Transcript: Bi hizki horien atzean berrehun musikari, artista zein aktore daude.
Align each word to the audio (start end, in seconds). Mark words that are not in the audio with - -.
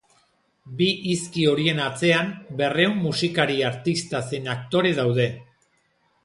Bi 0.77 0.85
hizki 1.09 1.43
horien 1.51 1.81
atzean 1.87 2.31
berrehun 2.63 2.97
musikari, 3.03 3.59
artista 3.69 4.23
zein 4.31 4.51
aktore 4.55 4.95
daude. 5.03 5.29